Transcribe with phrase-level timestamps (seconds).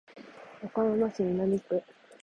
[0.63, 1.83] 岡山市南区